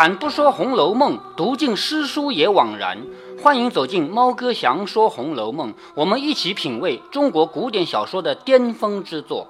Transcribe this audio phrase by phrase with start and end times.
[0.00, 2.96] 开坛不说《红楼梦》，读尽诗书也枉然。
[3.42, 9.48] 欢迎走进猫哥祥说《红楼梦》，我们一起品味中国古典小说的巅峰之作。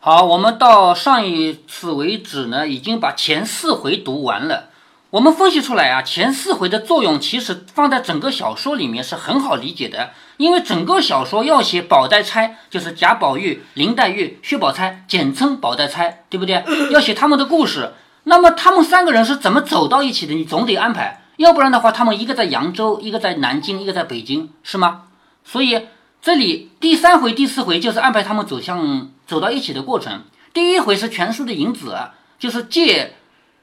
[0.00, 4.70] 好，我们到上一次为止呢，已经把前四回读完了。
[5.10, 16.64] 我们分析出来啊，前四回的作用其实放在整个小说里面是很好理解的，因为整个小说要写宝黛钗，就是贾宝玉、林黛玉、薛宝钗，简称宝黛钗，对不对？
[16.90, 17.92] 要写他们的故事。
[18.28, 20.34] 那么他们三个人是怎么走到一起的？
[20.34, 25.04] 你总得安排，要不然的话，他们一个在扬州，一个在南京，一个在北京，是吗？
[25.44, 25.86] 所以
[26.20, 30.24] 这里第三回、第四回就是安排他们走向走到一起的过程。
[30.52, 31.96] 第一回是全书的引子，
[32.36, 33.14] 就是借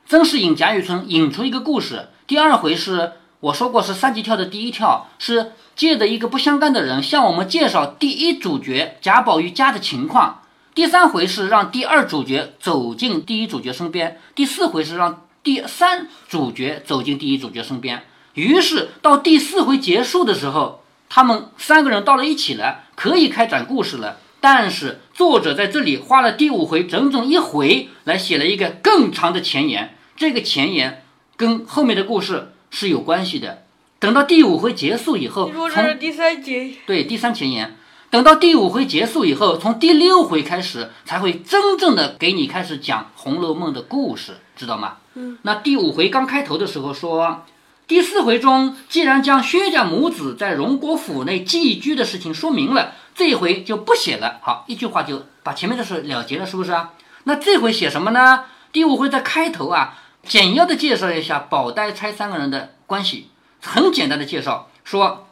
[0.07, 2.07] 曾仕隐贾雨村引出一个故事。
[2.25, 3.11] 第二回是
[3.41, 10.42] 我说过是三级跳的第一跳，是借着一个不相干的人向我们介绍第一主角贾宝玉家的情况。
[10.75, 18.03] 第三回是让第二主角走进第一主角身边，第四回是让第三主角走进第一主角身边。
[18.33, 24.17] 于是到第四回结束的时候，他们三个人到了一起了，可以开展故事了。
[24.41, 31.03] 但是作者在这里花了第五回整整一回来写了一个更长的前言，这个前言
[31.37, 33.63] 跟后面的故事是有关系的。
[33.99, 37.77] 等到第五回结束以后，你说这是第三节，对第三前言。
[38.13, 44.97] 等到第五回结束以后，从第六回开始才会真正的给你开始讲《红楼梦》的故事，知道吗？
[45.15, 45.39] 嗯。
[45.41, 47.43] 那第五回刚开头的时候说，
[47.87, 54.37] 第四回中既然将薛家母子在荣国府内寄居的事情说明了，这一回就不写了。
[54.43, 56.91] 好，一句话就把前面的事了结了，是不是啊？
[57.23, 58.43] 那这回写什么呢？
[58.71, 65.25] 第五回在开头啊，简要的介绍一下宝黛钗三个人的关系，很简单的介绍说。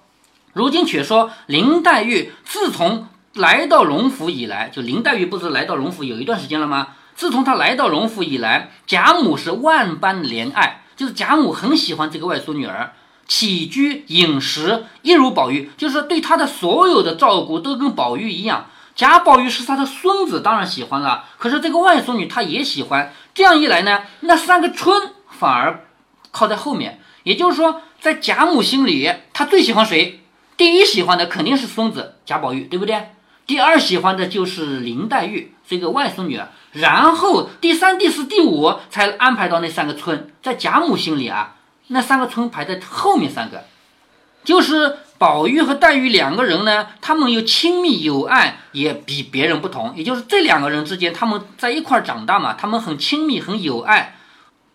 [0.54, 6.90] 如今却说林黛玉自从来到荣府以来，就林黛玉不是来到荣府有一段时间了吗？
[7.16, 12.94] 自从她来到荣府以来，贾母是万般怜爱，就是贾母很喜欢这个外孙女儿，
[13.28, 18.68] 起居饮食一如宝玉，就是对她的所有的照顾都跟宝玉一样。
[18.94, 23.14] 贾宝玉是他的孙子，当然喜欢了，可是这个外孙女她也喜欢。
[23.34, 25.86] 这样一来呢，那三个春反而
[26.32, 30.21] 靠在后面，也就是说，在贾母心里，她最喜欢谁？
[30.62, 33.14] 第一喜欢的肯定是孙子贾宝玉，对不对？
[33.48, 36.40] 第二喜欢的就是林黛玉这个外孙女，
[36.74, 40.30] 然后第三、第四、第五才安排到那三个村。
[40.44, 41.56] 在贾母心里啊，
[41.88, 43.64] 那三个村排在后面三个，
[44.44, 49.92] 就是宝玉和黛玉两个人呢，他们又亲密有爱，也比别人不同。
[49.96, 54.16] 也就是这两个人之间，他们在一块长大嘛，他们很亲密，很友爱。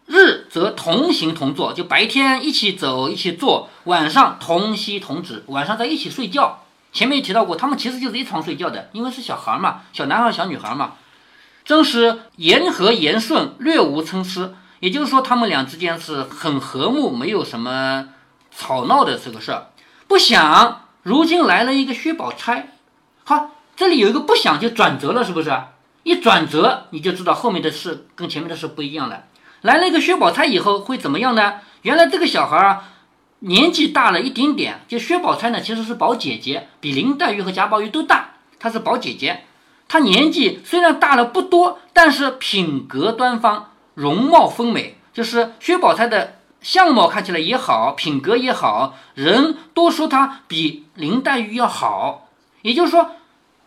[0.07, 6.63] 日则同行同坐，就白天一起走一起坐，晚上同息同止，晚上在一起睡觉。
[6.93, 10.95] 前面也提到过，他们其实就是一床睡觉的，因为是小孩嘛，小男孩小女孩嘛。
[11.65, 14.55] 真是言和言顺，略无参差。
[14.79, 18.09] 也就是说，他们俩之间是很和睦，没有什么
[18.57, 19.71] 吵闹的这个事儿。
[20.07, 22.69] 不想如今来了一个薛宝钗，
[23.25, 25.53] 好，这里有一个不想就转折了，是不是？
[26.05, 29.25] 一转折你就知道后面的事跟前面的事不一样了。
[29.67, 31.55] 来了一个薛宝钗以后会怎么样呢？
[31.83, 32.85] 原来这个小孩啊，
[33.41, 34.83] 年纪大了一点点。
[34.87, 38.35] 就薛宝钗呢，其实是宝姐姐，比林黛玉和贾宝玉都大。
[38.61, 39.43] 她是宝姐姐，
[39.89, 44.99] 她年纪虽然大了不多，但是品格端方，容貌丰美。
[45.13, 52.29] 就是薛宝钗的相貌看起来也好，品格也好，人都说她比林黛玉要好。
[52.63, 53.17] 也就是说，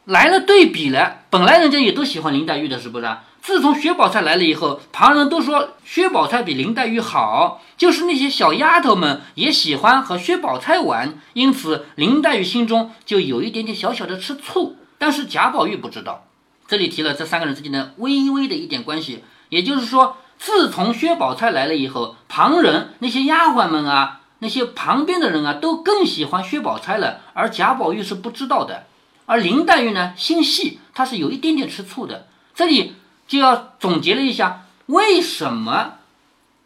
[0.06, 3.18] 来了对比了，本来人家也都喜欢林黛玉的，是不是？
[3.42, 14.76] 自从薛宝钗来了以后，旁人都说薛宝钗比林黛玉好，就是那些小丫头们也喜欢和薛宝钗玩，因此林黛玉心中就有一点点小小的吃醋。
[14.98, 16.26] 但是贾宝玉不知道，
[16.68, 28.86] 这里提了这三个人之间的微微的一点关系，也就是说，自从薛宝钗来了以后，旁人那些丫鬟们啊，那些旁边的人啊，都更喜欢薛宝钗了，而贾宝玉是不知道的。
[29.26, 32.28] 而林黛玉呢，心细，她是有一点点吃醋的。
[32.54, 32.96] 这里。
[33.30, 36.00] 就要总结了一下，为什么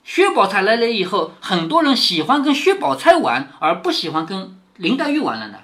[0.04, 5.60] 薛宝钗来了以后，很多人喜欢跟薛宝钗玩，而不喜欢跟林黛玉玩了呢？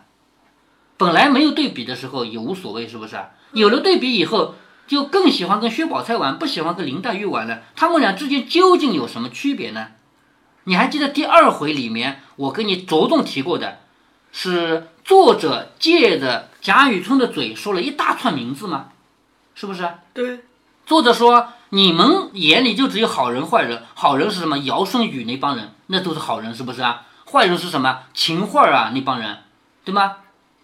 [0.98, 3.18] 本来没有对比的时候也无所谓，是不是？
[3.54, 4.56] 有了对比以后，
[4.88, 7.62] 就更喜欢跟薛宝钗玩，不喜欢跟林黛玉玩了。
[7.78, 9.88] 他们俩之间究竟有什么区别呢？
[10.66, 13.80] 你还记得第二回里面我跟你着重提过的，
[14.34, 18.90] 是作者借着贾雨村的嘴说了一大串名字吗？
[19.56, 19.90] 是不是？
[20.14, 20.42] 对。
[20.90, 24.58] 作者说：“你们眼里就只有好人坏人，好人是什么？
[24.58, 27.04] 尧舜禹那帮人，那都是好人，是不是啊？
[27.32, 28.00] 坏人是什么？
[28.16, 29.38] 秦桧啊那帮人，
[29.86, 30.16] 对吗？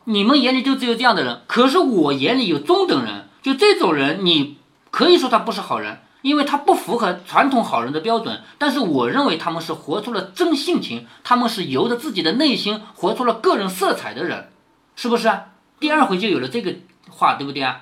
[0.06, 1.44] 你们眼里就只有这样的人。
[1.45, 4.57] 可是我眼里有中等人，就这种人，你
[4.89, 8.42] 可以说他不是好人，因为他不符合传统好人的标准。
[8.57, 14.50] 但是我认为他们是活出了真性情，他们是由着自己的内心活出了个人色彩的人，
[14.95, 15.44] 是不是啊？
[15.80, 16.74] 第二回就有了这个
[17.12, 17.81] 话，对不对啊？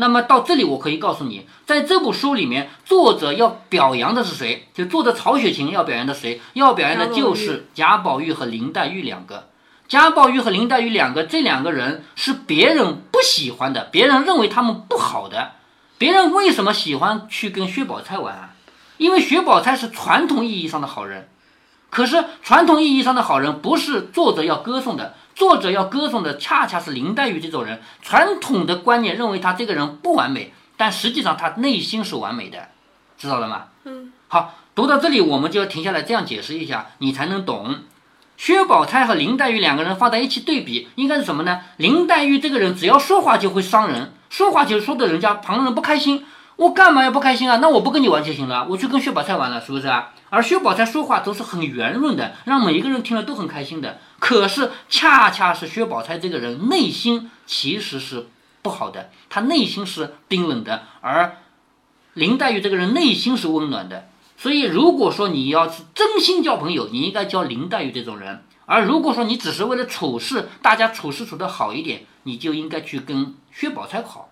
[0.00, 4.66] 那么到这里，我可以告诉你，在这部书里面，作者要表扬的是谁？
[4.72, 6.40] 就作者曹雪芹要表扬的谁？
[6.54, 9.50] 要表扬的就是贾宝玉和林黛玉两个。
[9.88, 15.50] 贾宝玉和林黛玉两个，这两个人是别人不喜欢的，别人认为他们不好的。
[15.98, 18.54] 别人为什么喜欢去跟薛宝钗玩啊？
[18.96, 21.28] 因为薛宝钗是传统意义上的好人。
[21.90, 25.14] 可是传统意义上的好人不是作者要歌颂的。
[25.40, 32.68] 作者要歌颂的恰恰是林黛玉这种人，传统的观念认为她这个人不完美，但实际上她内心是完美的，
[33.16, 33.64] 知道了吗？
[33.84, 34.12] 嗯。
[34.28, 37.74] 好，读到这里我们就要停下来，这样解释一下，你才能懂。
[38.36, 41.62] 薛宝钗和林黛玉两个人放在一起对比，应该是什么呢？
[41.78, 46.26] 林黛玉这个人只要说话就会伤人，说话就说的人家旁人不开心。
[46.60, 47.56] 我干嘛要不开心啊？
[47.62, 50.12] 那我不跟你玩就行了，我去跟薛宝钗玩了，是不是啊？
[50.28, 53.98] 而薛宝钗说话都是很圆润的，让每一个人听了都很开心的。
[54.18, 58.28] 可是，恰恰是薛宝钗这个人内心其实是
[58.60, 61.38] 不好的，她内心是冰冷的，而
[62.12, 64.10] 林黛玉这个人内心是温暖的。
[64.36, 68.36] 所以，如果说你要是真心交朋友，你应该交林黛玉这种人；
[68.66, 74.29] 而如果说你只是为了处事，大家处事处得好一点，你就应该去跟薛宝钗好。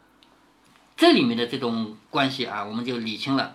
[0.98, 3.52] 这里面的这种关系啊，我们就理清了。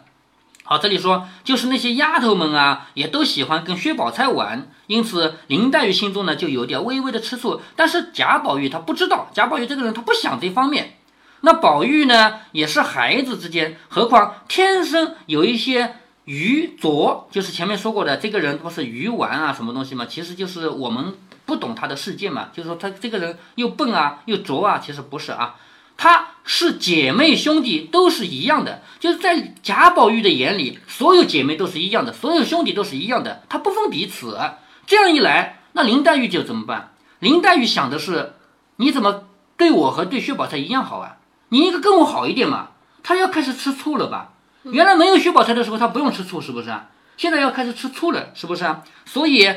[0.64, 7.60] 好，这里说就是那些丫头们啊，也都喜欢跟薛宝钗玩，因此林黛玉心中呢就有点微微的吃醋。
[7.76, 10.96] 但是贾宝玉他不知道，贾宝玉这个人他不想这方面。
[11.42, 21.14] 那宝玉呢也是孩子之间，何况天生有一些愚拙，就是前面说过的，这个人不是愚顽啊，什么东西嘛，其实就是我们
[21.46, 25.56] 不懂他的世界嘛，就是说他这个人又笨啊，又拙啊，其实不是啊。
[25.98, 34.38] 她是姐妹兄弟都是一样的，就是在贾宝玉的眼里，所有姐妹都是一样的，所有兄弟都是一样的，他不分彼此。
[34.86, 36.94] 这样一来，那林黛玉就怎么办？
[37.20, 38.34] 林黛玉想的是，
[38.76, 39.24] 你怎么
[39.56, 41.18] 对我和对薛宝钗一样好啊？
[41.50, 42.70] 你应该跟我好一点嘛。
[43.02, 44.34] 她要开始吃醋了吧？
[44.64, 46.90] 原来没有薛宝钗的时候，她不用吃醋，是不是啊？
[47.16, 48.84] 现在要开始吃醋了，是不是啊？
[49.06, 49.50] 所以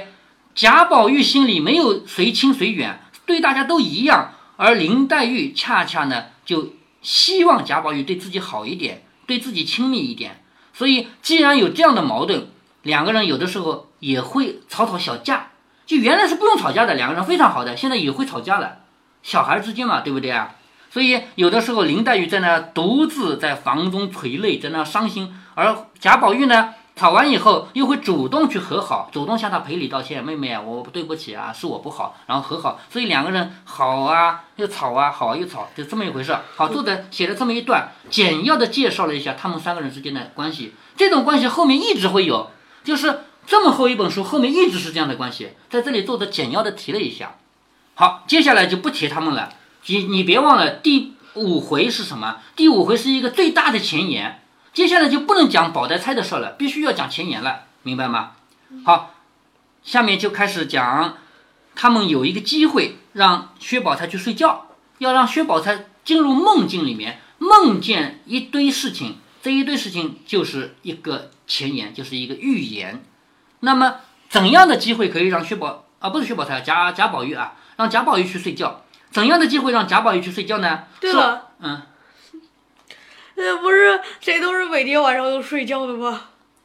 [0.55, 4.33] 贾宝玉心里没有谁亲谁远，对大家都一样。
[4.57, 6.73] 而林黛玉恰恰呢，就
[7.03, 10.43] 希望贾宝玉对自己好一点，对自己亲密一点。
[10.73, 12.49] 所以，既然有这样的矛盾，
[12.83, 15.51] 两个人有的时候也会吵吵小架。
[15.87, 18.79] 就原来是不用吵架的，两个人非常好的，现在也会吵架了。
[19.23, 20.57] 小孩之间嘛，对不对啊？
[20.91, 26.75] 所以有的时候林黛玉在那独自在房中垂泪，在那伤心，而贾宝玉呢？
[26.97, 30.25] 吵完以后，又会主动去和好，主动向他赔礼道歉。
[30.25, 32.81] 妹妹啊，我对不起啊，是我不好，然后和好。
[32.89, 36.35] 所以两个人好啊，又吵啊，好啊又吵，就这么一回事。
[36.57, 40.73] 好，作者写了这么一段，简要的介绍了一下他们三个人之间的关系。
[40.97, 42.51] 这种关系后面一直会有，
[42.83, 45.51] 就是这么厚一本书，后面一直是这样的关系。
[45.69, 47.37] 在这里作者简要的提了一下。
[47.93, 49.51] 好，接下来就不提他们了。
[49.85, 52.39] 你你别忘了第五回是什么？
[52.57, 54.41] 第五回是一个最大的前言。
[54.77, 58.33] 接下来就不能讲宝黛钗的事了，必须要讲前言了，明白吗？
[58.85, 59.15] 好，
[59.83, 61.17] 下面就开始讲，
[61.75, 64.67] 他们有一个机会让薛宝钗去睡觉，
[64.99, 73.03] 要让薛宝钗进入梦境里面，梦见一堆事情，这一堆事情就是一个前言，就是一个预言。
[73.61, 78.83] 那么怎样的机会可以让薛宝啊，不是薛宝钗，贾贾宝玉啊，让贾宝玉去睡觉？
[79.11, 80.81] 怎样的机会让贾宝玉去睡觉呢？
[81.01, 81.81] 对了，嗯。
[83.39, 86.23] 那不是这都是每天晚上都睡觉的吗？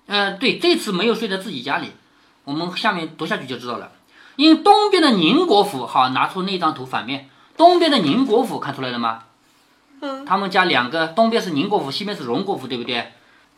[0.08, 1.92] 呃，对，这次没有睡在自己家里。
[2.46, 3.92] 我们下面读下去就知道了。
[4.38, 9.24] 因东边的宁国府，好，拿出那张图反面，东边的宁国府看出来了吗？
[10.00, 10.26] 嗯。
[10.26, 13.12] 他们家两个，东边是宁国府，西边是荣国府，对不对？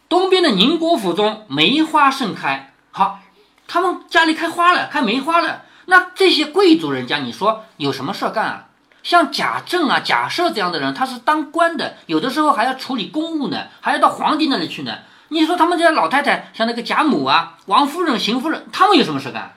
[0.10, 3.20] 东边的宁国府中梅花盛开，好，
[3.68, 5.64] 他们家里开花了，开梅花了。
[5.86, 8.70] 那这些贵族人家，你说有什么事干啊？
[9.04, 15.00] 像贾政啊、贾赦这样的人，他是当官的，有的时候还要处理公务呢，还要到皇帝那里去呢。
[15.28, 19.56] 你说他们这些老太太，像那个贾母啊、王夫人、邢夫人，他们有什么事干？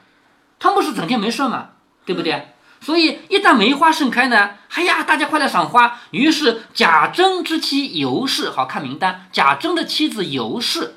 [0.58, 1.68] 他们不是整天没事吗？
[2.04, 2.48] 对不对？
[2.80, 5.98] 所以一旦梅花盛开呢，哎呀，大家快来赏花。
[6.10, 10.96] 于是贾珍之妻尤氏，好看名单，贾珍的妻子尤氏，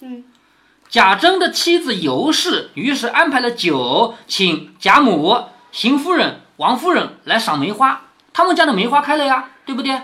[0.00, 0.24] 嗯，
[0.88, 6.42] 贾珍的妻子尤氏，于是安排了酒，请贾母、邢夫人。
[6.58, 8.00] 王夫人来赏梅花，
[8.32, 9.96] 他们家的梅花开了呀，对不对？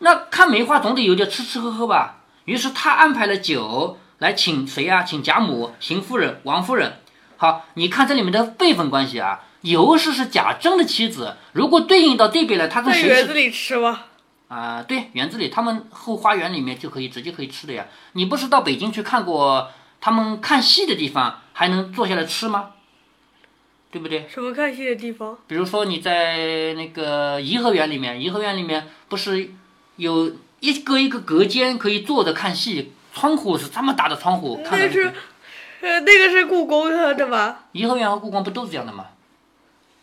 [0.00, 2.16] 那看梅花总得有点吃吃喝喝吧。
[2.44, 5.02] 于是他安排了酒来请谁呀？
[5.02, 7.00] 请贾母、邢夫人、王夫人。
[7.38, 9.40] 好，你看这里面的辈分关系啊。
[9.62, 14.00] 尤氏是贾政的妻子，如果对应到这边来，他跟谁在园子里吃吗？
[14.48, 17.86] 啊、对，园子里，他们后花园里面就可以直接可以吃的呀。
[18.12, 22.72] 你不是到北京去看过他们看戏的地方，还能坐下来吃吗？
[23.96, 24.26] 对不对？
[24.28, 25.38] 什么看戏的地方？
[25.46, 29.48] 比如说你在那个颐和园里面，颐和园里面不是
[29.96, 35.12] 有一个一个隔间可以坐着看戏，窗户是这么大的窗户，看着那是，
[35.80, 37.64] 呃，那个是故宫的吧？
[37.72, 39.06] 颐和园和故宫不都是这样的吗？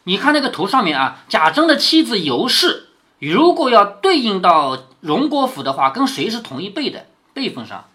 [0.06, 2.88] 你看那个图上面啊，贾政的妻子尤氏，
[3.20, 7.86] 如果要对应到荣国府的话，跟谁是同一辈的辈分上？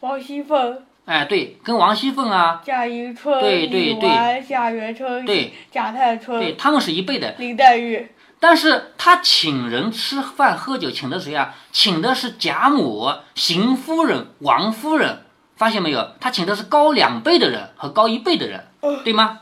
[0.00, 7.34] 王熙凤、哎，对，跟王熙凤啊，贾迎春、对对对、贾元春、对贾探春、对，他们是一辈的。
[7.36, 8.12] 林黛玉。
[8.38, 11.52] 但是他请人吃饭喝酒，请的谁啊？
[11.72, 15.24] 请的是贾母、邢夫人、王夫人，
[15.56, 16.12] 发现没有？
[16.20, 18.68] 他请的是高两辈的人和高一辈的人，
[19.02, 19.40] 对吗？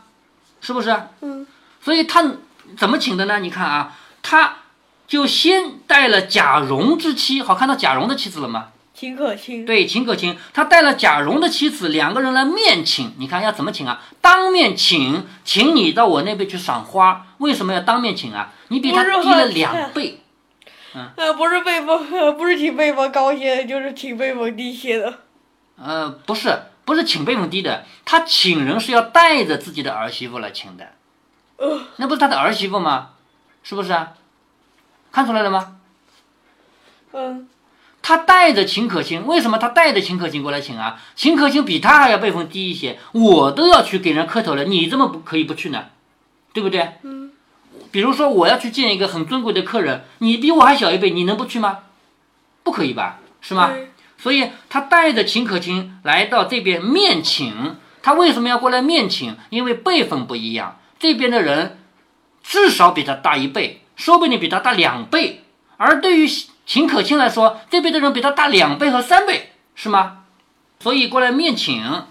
[0.62, 0.98] 是不是？
[1.20, 1.46] 嗯。
[1.82, 2.25] 所以他
[2.78, 3.40] 怎么请的呢？
[3.40, 4.56] 你看啊，他
[5.06, 8.68] 就先带了贾蓉之妻，好看到贾蓉的妻子了吗？
[8.99, 9.64] 秦可卿。
[9.64, 13.14] 对，秦可卿，他带了贾蓉的妻子，两个人来面请。
[13.19, 14.02] 你看要怎么请啊？
[14.21, 17.28] 当面请，请你到我那边去赏花。
[17.38, 18.52] 为什么要当面请啊？
[18.69, 20.21] 你比他低了两倍。
[20.97, 25.19] 嗯呃，不是辈分，呃不是挺辈分高些，就是挺辈分低些的。
[25.76, 30.88] 呃，不是，不是请辈分低的，他请人是要带着自己的儿媳妇来请的，
[31.59, 33.11] 呃，那不是他的儿媳妇吗？
[33.62, 34.14] 是不是啊？
[35.12, 35.76] 看出来了吗？
[37.12, 37.49] 嗯，
[38.02, 41.00] 他带着秦可卿，为什么他带着秦可卿过来请啊？
[41.14, 45.87] 秦可卿比他还要辈分低一些，我都要去给人磕头了，你怎么不可以不去呢？
[46.52, 46.95] 对不对？
[47.02, 47.33] 嗯。
[47.90, 51.78] 比如说我要去见一个很尊贵的客人，你比我还小一辈，你能不去吗？
[52.62, 53.19] 不可以吧？
[53.40, 53.71] 是吗？
[53.71, 59.37] 对所以他带着秦可卿来到这边面请，他为什么要过来面请？
[59.50, 61.78] 因为辈分不一样，这边的人
[62.43, 65.45] 至少比他大一倍，说不定比他大两倍。
[65.76, 66.28] 而对于
[66.68, 70.18] 秦可卿来说，这边的人比他大两倍和三倍，是吗？
[70.80, 72.04] 所以过来面请，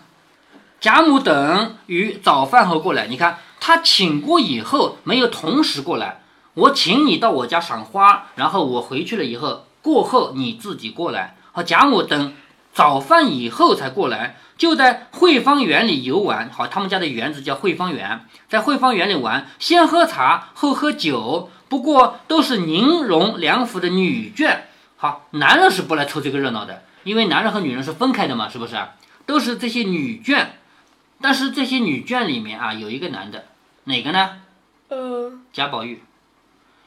[0.82, 3.06] 贾母等于早饭后过来。
[3.06, 6.22] 你看他请过以后，没有同时过来。
[6.56, 11.36] 我请你到我家赏花，然后我回去了以后，过后你自己过来。
[11.52, 12.34] 和贾母等
[12.74, 16.50] 早饭以后才过来，就在惠芳园里游玩。
[16.50, 21.52] 好，他们家的园子叫惠芳园，在惠芳园里玩，先喝茶，后喝酒。
[21.70, 24.60] 不过都是宁荣两府的女眷。
[24.96, 28.76] 好，男人是不来凑这个热闹的，因为男人和女人是分开的嘛，是不是？
[29.26, 30.48] 都是这些女眷。
[31.20, 33.46] 但是这些女眷里面啊，有一个男的，
[33.86, 34.42] 哪个呢？
[34.90, 36.02] 呃，贾宝玉，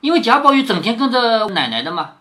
[0.00, 2.12] 因为贾宝玉整天跟着奶奶的嘛，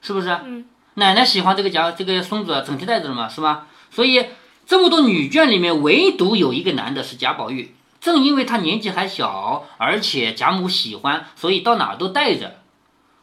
[0.00, 0.28] 是不是？
[0.44, 0.64] 嗯。
[0.94, 3.66] 奶奶喜欢这个贾这个孙子啊，整天带着的嘛，是吧？
[3.90, 4.26] 所以
[4.66, 7.74] 这么多女眷里面，唯独有一个男的是贾宝玉。
[8.00, 12.56] 正因为他年纪还小，而且贾母喜欢，所以到哪都带着。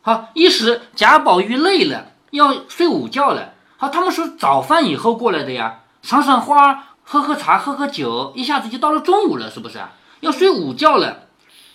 [0.01, 3.53] 好，一时贾宝玉累了，要睡午觉了。
[3.77, 9.79] 好，他们是早饭以后过来的呀，赏赏花，喝喝茶，喝喝酒，一下子就到了中午了，是不是？
[10.19, 11.21] 要睡午觉了。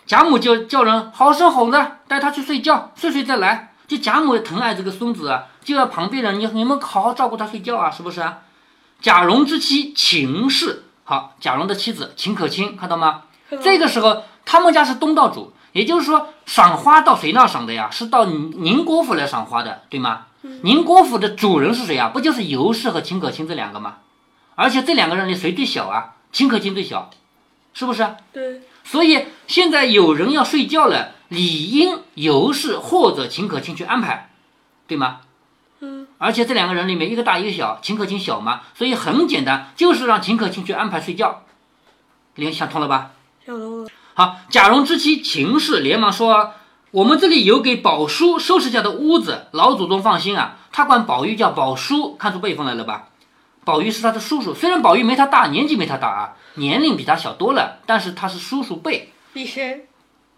[0.06, 3.74] 贾母就叫人好生哄着，带他去睡觉，睡睡再来。
[3.86, 8.38] 就贾母疼爱这个孙子啊，就要旁边人你你们好好照顾他睡觉啊，是不是啊？
[9.00, 13.22] 贾蓉之妻秦氏，好，贾蓉的妻子秦可卿，看到吗？
[13.60, 17.90] 这个时候他们家是东道主，也就是说赏花到谁那赏的呀？
[17.90, 20.26] 是到宁宁国府来赏花的，对吗？
[20.62, 22.10] 宁国府的主人是谁啊？
[22.10, 23.96] 不就是尤氏和秦可卿这两个吗？
[24.54, 26.14] 而且这两个人里谁最小啊？
[26.30, 27.10] 秦可卿最小，
[27.74, 28.08] 是不是？
[28.32, 34.30] 对，所以现在有人要睡觉了，理应尤氏或者秦可卿去安排，
[34.86, 35.22] 对吗？
[36.20, 41.42] 嗯，而且这两个人里面一个大一个小，秦可卿小嘛，所以很简单，就是让秦可卿去安排睡觉。
[42.34, 43.12] 联想通了吧？
[43.44, 43.90] 想通了。
[44.14, 46.52] 好，贾蓉之妻秦氏连忙说
[46.92, 50.58] ：“我们这里有给宝叔收拾下的屋子，老祖宗放心啊。
[50.70, 53.08] 他管宝玉叫宝叔，看出辈分来了吧？
[53.64, 59.86] 宝玉是他的叔叔，虽然宝玉没他大，年纪没他大啊，年龄比他小多了，但是他是叔叔辈，比谁？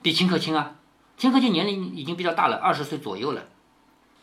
[0.01, 0.73] 比秦可卿啊。
[1.17, 3.43] 秦可卿年龄已经比较大了，二十岁左右了。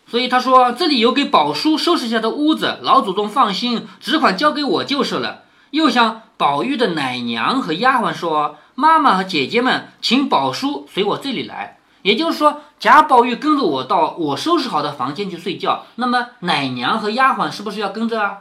[0.10, 5.44] 所以他说这里有给宝叔收拾下的屋子，老祖宗放心，只管交给我就是了。
[5.70, 18.38] 又向宝玉的奶娘和丫鬟说：“妈妈和姐姐们，请宝叔随我这里来。”也就是说，贾宝玉跟着我到我收拾好的房间去睡觉，那么奶娘和丫鬟是不是要跟着啊？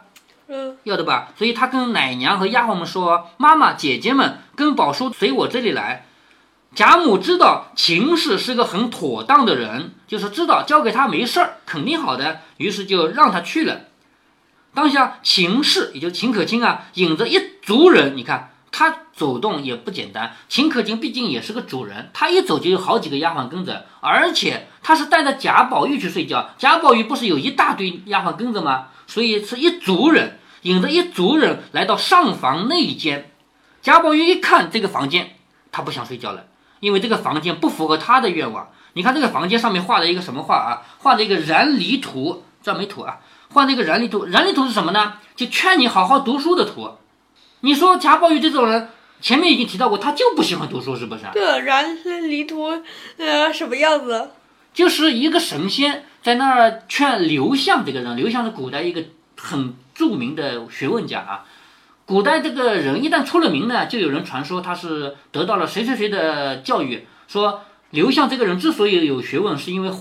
[0.47, 1.29] 嗯，要的吧？
[1.37, 6.07] 所以他跟奶娘和丫鬟们说：“妈妈、姐姐们，跟宝叔随我这里来。”
[6.75, 13.87] 贾母知道秦氏是个很妥当的人，就是知道交给他没事儿，肯定好的，于是就让他去了。
[14.75, 20.37] 当下秦氏，也就秦可卿啊，引着一族人，你看他走动也不简单。
[20.49, 26.51] 秦可卿毕竟也是个主人，他一走就有好几个丫鬟跟着，而且他是带着贾宝玉去睡觉。
[26.59, 28.89] 贾宝玉不是有一大堆丫鬟跟着吗？
[29.09, 33.33] 所以是一族人，引着一族人来到上房内间。
[33.83, 35.35] 贾宝玉一看这个房间，
[35.73, 36.45] 他不想睡觉了，
[36.81, 38.71] 因为这个房间不符合他的愿望。
[38.95, 40.83] 你看这个房间上面画了一个什么画啊？
[40.99, 43.19] 画了一个燃离图，这没图啊？
[43.51, 45.15] 画了一个燃离图，燃离图是什么呢？
[45.37, 46.91] 就劝你好好读书的图。
[47.61, 51.23] 你说贾宝玉这种人，前面已经提到过，他就不喜欢读书，是不是？
[51.33, 51.97] 对，燃
[52.29, 52.83] 离图，
[53.19, 54.31] 呃，什么样子？
[54.75, 58.17] 就是一个神仙在那儿劝刘向这个人。
[58.17, 59.03] 刘向是古代一个
[59.37, 61.45] 很著名的学问家啊。
[62.09, 67.07] 古代这个人一旦出了名呢，就有人传说他是得到了谁谁谁的教育。
[67.29, 69.93] 说刘向这个人之所以有学问，是因为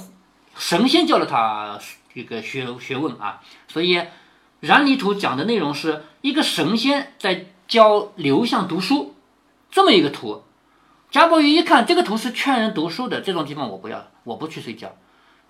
[0.58, 1.78] 神仙教了他
[2.16, 3.42] 这个学学问啊。
[3.68, 4.02] 所以。
[4.60, 9.14] 燃泥图讲的内容是一个神仙在教刘向读书，
[9.70, 10.42] 这么一个图。
[11.12, 14.96] 贾宝玉一看这个图是劝人读书的，这种地方我不要，我不去睡觉。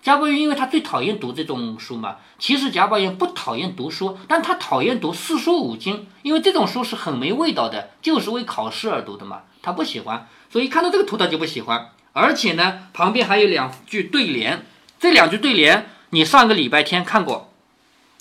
[0.02, 10.26] 贾宝玉因为他最讨厌读这种书嘛，其实贾宝玉不讨厌读书，但他讨厌读四书五经，因为这种书是很没味道的，就是为考试而读的嘛，他不喜欢。
[10.50, 11.90] 所以看到这个图他就不喜欢。
[12.14, 14.64] 而且呢，旁边还有两句对联，
[14.98, 17.52] 这两句对联你上个礼拜天看过，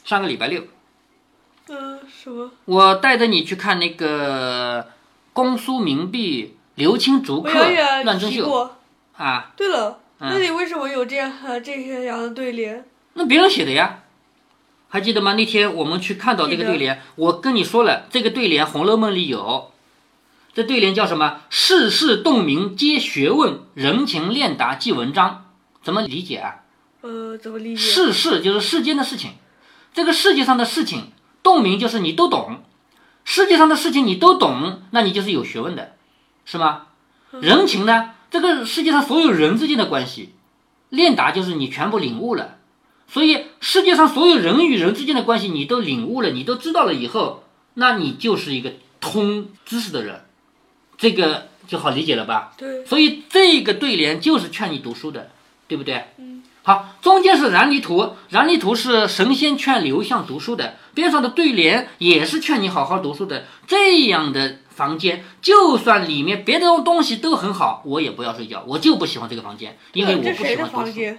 [0.03, 0.63] 上个礼拜六。
[1.69, 2.51] 嗯，什么？
[2.65, 4.88] 我带着你去看那个
[5.34, 7.51] 公苏明碧、刘清逐客、
[8.03, 8.72] 乱真秀
[9.15, 9.53] 啊。
[9.55, 12.86] 对了，那你为什么有这样和这些样的对联？
[13.14, 14.00] 那别人写的呀，
[14.90, 15.34] 还记得吗？
[15.34, 19.72] 那天我们去看到这个对联，我跟你说了，这个对联《红楼梦》里有。
[20.54, 21.42] 这对联叫什么？
[21.52, 25.46] 世事洞明皆学问，人情练达即文章。
[25.84, 26.64] 怎么理解啊？
[27.02, 27.82] 呃，怎么理解？
[27.82, 29.34] 世事就是世间的事情，
[29.94, 31.12] 这个世界上的事情。
[31.44, 32.64] 洞明就是你都懂，
[33.24, 35.94] 世界上的事情你都懂，那你就是有学问的，
[36.44, 36.88] 是吗？
[37.40, 38.14] 人情呢？
[38.29, 40.29] 这个世界上所有人之间的关系，
[40.90, 42.57] 练达就是你全部领悟了。
[43.09, 47.44] 所以世界上所有人与人之间的关系你都领悟了，你都知道了以后，
[47.75, 50.25] 那你就是一个通知识的人，
[50.98, 52.53] 这个就好理解了吧？
[52.57, 52.85] 对。
[52.85, 55.29] 所以这个对联就是劝你读书的，
[55.68, 56.07] 对不对？
[56.18, 56.44] 嗯。
[56.63, 63.46] 好，中间是燃离图，燃离图是神仙劝刘向读书的，边上的对联也是劝你好好读书的。
[63.66, 71.18] 这样的房间，就算里面别的东西都很好，我也不要睡觉，我就不喜欢这个房间，因为我不喜欢读书。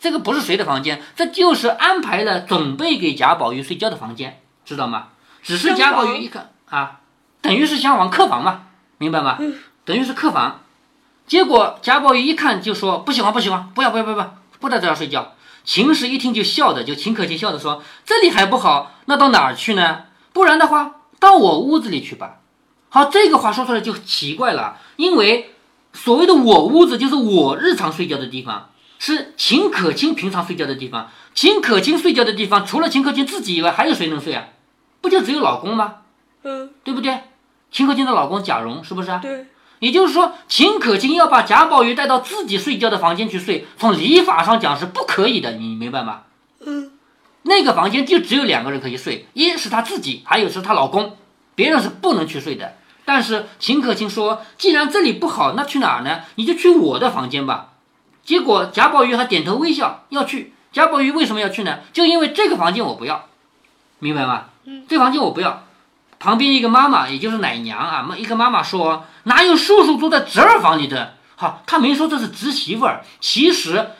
[0.00, 5.08] 这个不是谁的房间，这就是安排了准备给贾宝玉睡觉的房间，知道吗？
[5.42, 7.00] 只是贾宝玉一看啊，
[7.40, 8.62] 等于是厢房客房嘛，
[8.98, 9.38] 明白吗？
[9.84, 10.62] 等于是客房。
[11.26, 14.36] 结果贾宝玉一看就说不喜欢，不喜欢，不要，不要，不要。
[14.58, 20.06] 不在这儿睡觉，秦氏一听就笑的，就秦可卿笑着说：“这里还不好，那到哪儿去呢？
[20.32, 22.39] 不然的话，到我屋子里去吧。”
[22.90, 25.54] 好，这个话说出来就奇怪了，因为
[25.92, 31.08] 所谓的我屋子就是我日常睡觉的地方，是秦可卿平常睡觉的地方。
[31.34, 34.48] 秦可卿睡觉的地方，除了秦可卿自己以外，还有谁能睡啊？
[35.00, 35.98] 不就只有老公吗？
[36.42, 37.20] 嗯，对不对？
[37.70, 39.18] 秦可卿的老公贾蓉是不是？
[39.22, 39.46] 对。
[39.78, 46.22] 也就是说，秦可卿要把贾宝玉带到自己睡觉的房间去睡，从礼法上讲是不可以的，你明白吗？
[46.66, 46.90] 嗯，
[47.42, 51.16] 那个房间就只有两个人可以睡，一是他自己，还有是她老公，
[51.54, 52.74] 别人是不能去睡的。
[53.12, 56.20] 但是秦可卿说，既然这里不好，那去哪儿呢？
[56.36, 57.70] 你就去我的房间吧。
[58.22, 60.54] 结果贾宝玉还点头微笑要去。
[60.70, 61.80] 贾宝玉为什么要去呢？
[61.92, 63.26] 就因为这个房间我不要，
[63.98, 64.44] 明白吗？
[64.64, 65.64] 嗯，这房间我不要。
[66.20, 73.02] 旁边一个妈妈，也就是奶娘啊，妈一个妈妈说：“哪有叔叔住在侄儿房里的？”好，他没说这是侄媳妇儿。
[73.18, 73.90] 其实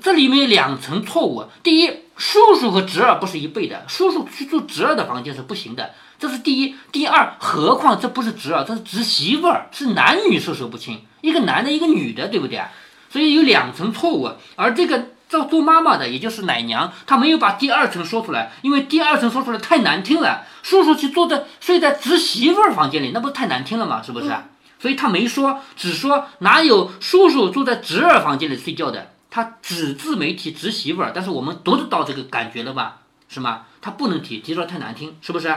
[0.00, 1.46] 这里面有两层错误。
[1.64, 6.76] 第一，叔叔和侄儿不是一辈的，叔叔去住侄儿的房间是不行的，这是第一。
[6.92, 12.60] 第二，何况这不是侄儿，这是侄媳妇儿，是男女授受不亲，一个男的，一个女的，对不对？
[13.08, 14.30] 所以有两层错误。
[14.54, 20.44] 而这个做做妈妈的，也就是奶娘，她没有把第二层说出来，因为第二层说出来太难听了。
[20.62, 24.02] 叔叔去坐在睡在侄媳妇儿房间里，那不太难听了吗？
[24.02, 24.30] 是不是？
[24.78, 31.12] 所以她没说，只说哪有叔叔住在侄儿房间里睡觉的，他只字没提侄媳妇儿。
[31.14, 32.98] 但是我们读得到这个感觉了吧？
[33.30, 33.62] 是吗？
[33.80, 35.54] 他不能提，提出来太难听，是不是？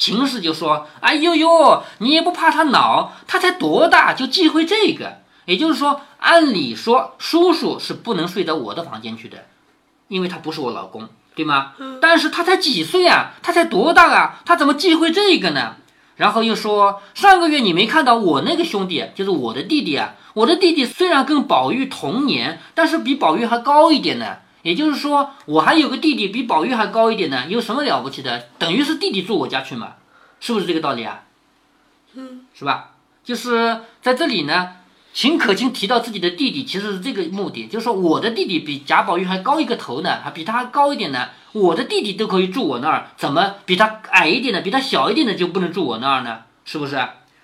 [0.00, 3.12] 秦氏就说：“哎呦呦，你也不怕他恼？
[3.28, 5.18] 他才多大就忌讳这个？
[5.44, 9.44] 也就是说，按理说叔叔是不能睡到我的房间去的，
[10.08, 11.74] 因为他不是我老公。”对吗？
[12.02, 13.34] 但是他才几岁啊？
[13.42, 14.40] 他才多大啊？
[14.44, 15.76] 他怎么忌讳这个呢？
[16.16, 20.14] 然后又说，上个月你没看到我那个兄弟，就是我的弟弟啊。
[20.34, 24.38] 我的弟弟虽然跟宝玉同年，但是比宝玉还高一点呢。
[24.62, 27.44] 也就是说，我还有个弟弟比宝玉还高一点呢。
[27.48, 28.48] 有什么了不起的？
[28.58, 29.94] 等于是弟弟住我家去嘛？
[30.38, 31.22] 是不是这个道理啊？
[32.14, 32.90] 嗯，是吧？
[33.22, 34.72] 就是在这里呢，
[35.12, 46.40] 秦可卿提到自己的弟弟，其实是这个目的，就是说我的弟弟比贾宝玉还高一个头呢，还比他还高一点呢，我的弟弟都可以住我那儿，怎么比他矮一点的，比他小一点的就不能住我那儿呢？
[46.64, 47.00] 是不是？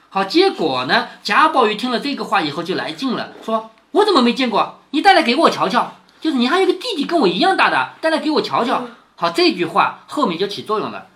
[0.09, 4.81] 好，结果呢，贾宝玉听了这个话以后就来劲了，说：“我怎么没见过？
[4.91, 5.97] 你带来给我瞧瞧。
[6.27, 8.83] 就是你还有个弟弟跟我一样大的，带来给我瞧瞧。”
[9.15, 11.07] 好，这句话后面就起作用了。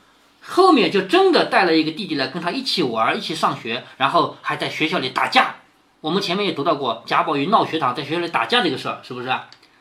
[0.40, 5.56] 后面就真的带了一个弟弟来跟他一起玩，一起上学，然后还在学校里打架。
[6.00, 9.28] 我们前面也读到过贾宝玉闹学堂，在学校里打架这个事儿，是不是？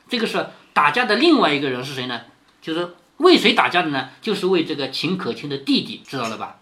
[0.09, 2.21] 这个是打架的另外一个人是谁呢？
[2.59, 4.09] 就是为谁打架的呢？
[4.19, 6.55] 就是为这个秦可卿的弟弟，知道了吧？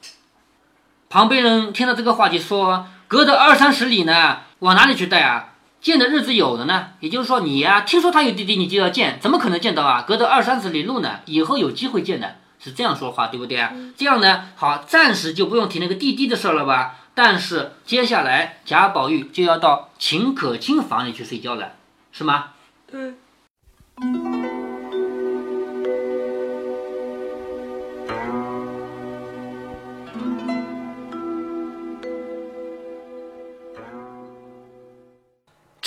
[1.10, 5.54] 旁边人听到这个话就说：“隔得二三十里呢，往哪里去带啊？
[5.88, 6.90] 见的日子有的呢。
[7.00, 10.04] 也就是说，你呀，听说他有弟弟，你就要见，怎么可能见到啊？
[10.06, 13.72] 隔着二三十里路呢，以后有机会见的。”是这样说话，对不对啊？
[13.96, 16.96] 这样呢，好，暂时就不用提那个弟弟的事了吧？
[17.16, 21.74] 但是接下来贾宝玉就要到秦可卿房里去睡觉了，
[22.12, 22.50] 是吗？
[22.92, 23.14] 对。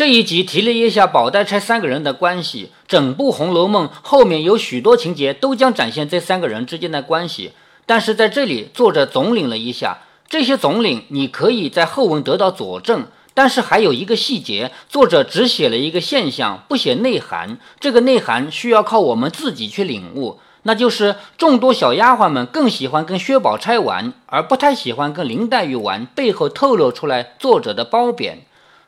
[0.00, 7.52] 这一集提了一下宝黛钗三个人的关系，整部《红楼梦》后面有许多情节都将展现这三个人之间的关系。
[7.84, 13.08] 但是在这里，作者总领了一下，这些总领你可以在后文得到佐证。
[13.34, 17.58] 但是还有一个细节，作者只写了一个现象，不写内涵。
[17.78, 28.38] 这个内涵需要靠我们自己去领悟，那就是众多小丫鬟们更喜欢跟薛宝钗玩，而不太喜欢跟林黛玉玩，背后透露出来作者的褒贬。《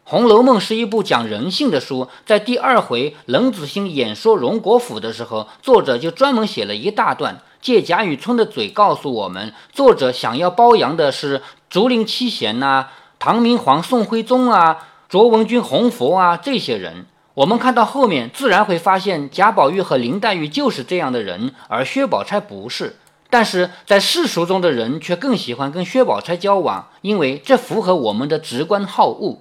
[0.04, 12.88] 红楼梦》是一部讲人性的书，在第二回冷子兴演说荣国府的时候，作者就专门写了一大段，借贾雨村的嘴告诉我们，作者想要褒扬的是竹林七贤呐、
[13.18, 17.06] 唐明皇宋徽宗啊、卓文君红佛啊这些人。
[17.34, 22.96] 我们看到后面，自然会发现贾宝玉和林黛玉就是这样的人，而薛宝钗不是。
[23.30, 29.38] 但是在世俗中的人却更喜欢跟薛宝钗交往，因为这符合我们的直观好恶。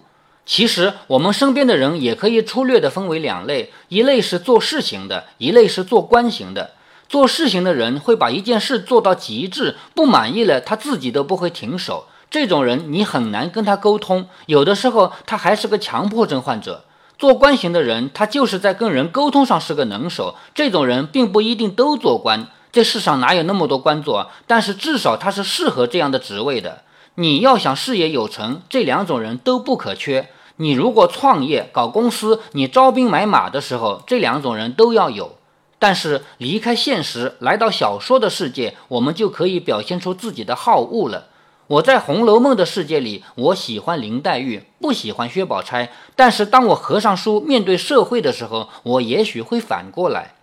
[0.52, 6.72] 其实我们身边的人也可以粗略地分为两类，一类是做事型的，一类是做官型的。
[7.08, 12.06] 做事型的人会把一件事做到极致，不满意了他自己都不会停手。
[12.30, 16.84] 这种人你很难跟他沟通，有的时候他还是个强迫症患者。
[17.18, 20.36] 做官型的人，他就是在跟人沟通上是个能手。
[20.54, 24.30] 这种人并不一定都做官，这世上哪有那么多官做？
[24.48, 26.82] 但是至少他是适合这样的职位的。
[27.16, 30.30] 你要想事业有成，这两种人都不可缺。
[30.62, 35.38] 你如果创业搞公司，你招兵买马的时候，这两种人都要有。
[35.80, 41.30] 但是离开现实，来到小说的世界，我们就可以表现出自己的好恶了。
[41.66, 45.92] 我在《红楼梦》的世界里，我喜欢林黛玉，不喜欢薛宝钗。
[46.16, 50.36] 但是当我合上书，面对社会的时候，我也许会反过来。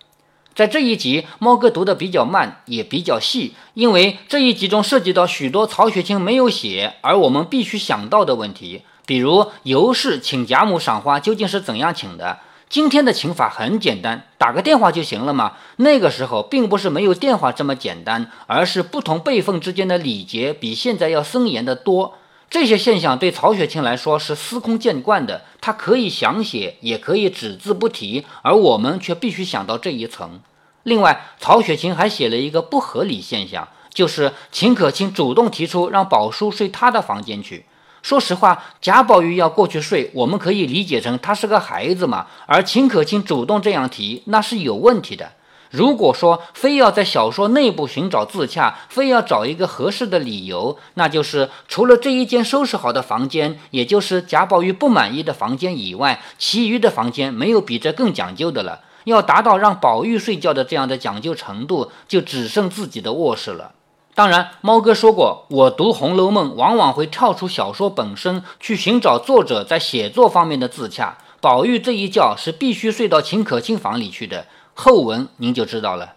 [0.53, 8.81] 在这一集，猫哥读的比较慢，也比较细，因为这一集中涉及到许多曹雪芹没有写，而我们必须想到的问题。
[9.09, 12.37] 比如尤氏请贾母赏花究竟是怎样请的？
[12.69, 15.53] 今天的请法很简单，打个电话就行了嘛。
[15.77, 22.19] 那个时候并不是没有电话这么简单，而是不同辈分之间的礼节比现在要森严得多。
[22.51, 30.39] 这些现象对曹雪芹来说是司空见惯的，他可以详写，也可以只字不提，而我们却必须想到这一层。
[30.83, 37.65] 另外，曹雪芹还写了一个不合理现象，就是秦可卿主动提出让宝叔睡他的房间去。
[38.01, 42.27] 说实话，贾宝玉要过去睡，我们可以理解成他是个孩子嘛。
[42.45, 45.33] 而秦可卿主动这样提，那是有问题的。
[45.69, 58.79] 如果说非要在小说内部寻找自洽，非要找一个合适的理由，那就是除了这一间收拾好的房间，也就是贾宝玉不满意的房间以外，其余的房间没有比这更讲究的了。
[59.03, 63.73] 要达到让宝玉睡觉的这样的讲究程度，就只剩自己的卧室了。
[64.19, 71.17] 当然，猫哥说过，我读《红楼梦》往往会跳出小说本身，去寻找作者在写作方面的自洽。
[71.39, 76.15] 宝玉这一觉是必须睡到秦可卿房里去的，后文您就知道了。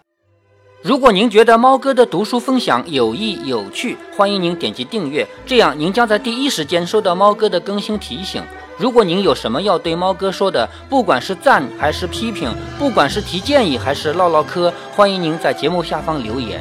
[0.82, 8.42] 如果您觉得猫哥的读书分享有益有趣，欢迎您点击订阅，这样您将在第一时间收到猫哥的更新提醒。
[8.78, 16.60] 如果您有什么要对猫哥说的，不管是赞还是批评，不管是提建议还是唠唠嗑，欢迎您在节目下方留言。